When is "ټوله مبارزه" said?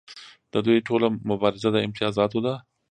0.87-1.69